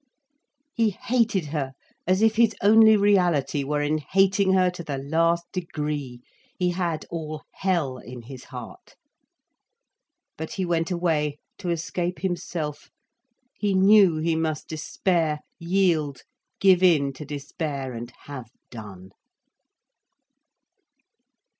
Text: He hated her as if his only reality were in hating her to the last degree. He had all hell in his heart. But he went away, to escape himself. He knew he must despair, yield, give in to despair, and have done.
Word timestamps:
He 0.73 0.89
hated 0.99 1.45
her 1.53 1.73
as 2.07 2.23
if 2.23 2.35
his 2.35 2.55
only 2.63 2.97
reality 2.97 3.63
were 3.63 3.83
in 3.83 3.99
hating 3.99 4.53
her 4.53 4.71
to 4.71 4.83
the 4.83 4.97
last 4.97 5.45
degree. 5.51 6.23
He 6.57 6.71
had 6.71 7.05
all 7.11 7.43
hell 7.51 7.99
in 7.99 8.23
his 8.23 8.45
heart. 8.45 8.95
But 10.39 10.53
he 10.53 10.65
went 10.65 10.89
away, 10.89 11.37
to 11.59 11.69
escape 11.69 12.17
himself. 12.21 12.89
He 13.55 13.75
knew 13.75 14.17
he 14.17 14.35
must 14.35 14.67
despair, 14.67 15.41
yield, 15.59 16.23
give 16.59 16.81
in 16.81 17.13
to 17.13 17.23
despair, 17.23 17.93
and 17.93 18.09
have 18.25 18.47
done. 18.71 19.11